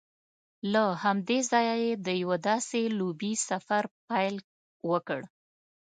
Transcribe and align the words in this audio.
له 0.73 0.83
همدې 1.03 1.39
ځایه 1.51 1.75
یې 1.83 1.91
د 2.05 2.07
یوه 2.21 2.37
داسې 2.49 2.81
لوبیز 2.97 3.39
سفر 3.49 3.83
پیل 4.07 4.35
وکړ 4.89 5.21